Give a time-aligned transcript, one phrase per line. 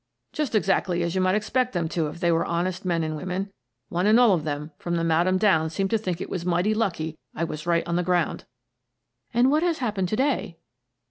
[0.33, 3.51] "Just exactly as you might expect them to if they were honest men and women—
[3.89, 6.73] one and all of them, from the madam down, seemed to think it was mighty
[6.73, 8.45] lucky I was right on the ground."
[9.31, 10.57] "And what has happened to day?"